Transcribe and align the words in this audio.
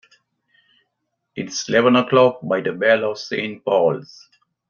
It's 1.35 1.69
eleven 1.69 1.95
o'clock 1.95 2.39
by 2.41 2.59
the 2.61 2.71
bell 2.73 3.11
of 3.11 3.19
Saint 3.19 3.63
Paul's. 3.63 4.27